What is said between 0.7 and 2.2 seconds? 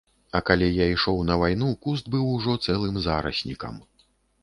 я ішоў на вайну, куст